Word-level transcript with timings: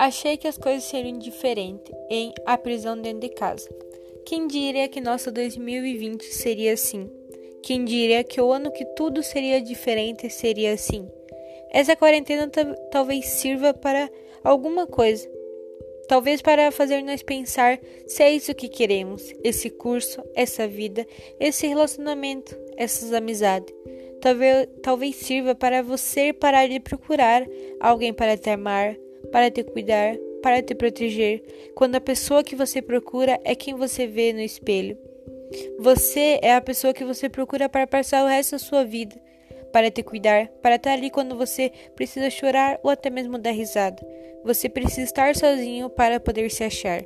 Achei 0.00 0.38
que 0.38 0.48
as 0.48 0.56
coisas 0.56 0.84
seriam 0.84 1.18
diferentes 1.18 1.94
em 2.08 2.32
A 2.46 2.56
Prisão 2.56 2.98
Dentro 2.98 3.20
de 3.20 3.28
Casa. 3.28 3.68
Quem 4.24 4.46
diria 4.46 4.88
que 4.88 4.98
nosso 4.98 5.30
2020 5.30 6.22
seria 6.24 6.72
assim? 6.72 7.06
Quem 7.62 7.84
diria 7.84 8.24
que 8.24 8.40
o 8.40 8.50
ano 8.50 8.72
que 8.72 8.86
tudo 8.96 9.22
seria 9.22 9.60
diferente 9.60 10.30
seria 10.30 10.72
assim? 10.72 11.06
Essa 11.70 11.94
quarentena 11.94 12.50
talvez 12.90 13.26
sirva 13.26 13.74
para 13.74 14.10
alguma 14.42 14.86
coisa. 14.86 15.30
Talvez 16.08 16.40
para 16.40 16.70
fazer 16.70 17.02
nós 17.02 17.22
pensar 17.22 17.78
se 18.06 18.22
é 18.22 18.30
isso 18.30 18.54
que 18.54 18.70
queremos, 18.70 19.22
esse 19.44 19.68
curso, 19.68 20.22
essa 20.34 20.66
vida, 20.66 21.06
esse 21.38 21.66
relacionamento, 21.66 22.58
essas 22.74 23.12
amizades. 23.12 23.74
Talvez, 24.22 24.66
talvez 24.82 25.16
sirva 25.16 25.54
para 25.54 25.82
você 25.82 26.32
parar 26.32 26.66
de 26.66 26.80
procurar 26.80 27.46
alguém 27.78 28.14
para 28.14 28.38
te 28.38 28.48
amar, 28.48 28.96
para 29.30 29.50
te 29.50 29.62
cuidar, 29.62 30.16
para 30.42 30.62
te 30.62 30.74
proteger, 30.74 31.42
quando 31.74 31.96
a 31.96 32.00
pessoa 32.00 32.42
que 32.42 32.56
você 32.56 32.80
procura 32.80 33.38
é 33.44 33.54
quem 33.54 33.74
você 33.74 34.06
vê 34.06 34.32
no 34.32 34.40
espelho. 34.40 34.96
Você 35.78 36.38
é 36.42 36.54
a 36.54 36.60
pessoa 36.60 36.94
que 36.94 37.04
você 37.04 37.28
procura 37.28 37.68
para 37.68 37.86
passar 37.86 38.24
o 38.24 38.28
resto 38.28 38.52
da 38.52 38.58
sua 38.58 38.84
vida, 38.84 39.16
para 39.72 39.90
te 39.90 40.02
cuidar, 40.02 40.48
para 40.62 40.76
estar 40.76 40.92
ali 40.92 41.10
quando 41.10 41.36
você 41.36 41.72
precisa 41.94 42.30
chorar 42.30 42.78
ou 42.82 42.90
até 42.90 43.10
mesmo 43.10 43.38
dar 43.38 43.50
risada. 43.50 44.04
Você 44.44 44.68
precisa 44.68 45.02
estar 45.02 45.34
sozinho 45.36 45.90
para 45.90 46.20
poder 46.20 46.50
se 46.50 46.64
achar. 46.64 47.02